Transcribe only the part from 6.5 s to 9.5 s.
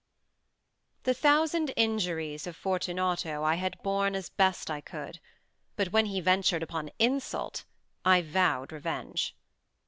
upon insult, I vowed revenge.